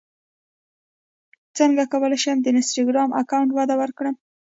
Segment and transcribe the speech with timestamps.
[1.57, 4.15] څنګه کولی شم د انسټاګرام اکاونټ وده ورکړم